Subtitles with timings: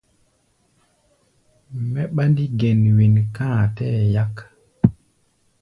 [1.91, 4.35] Mɛ ɓándí gɛn wen ká a tɛɛ́ yak.